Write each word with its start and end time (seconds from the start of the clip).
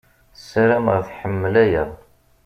Ssaram-aɣ 0.37 0.99
tḥemmel 1.07 1.55
aya. 1.63 1.83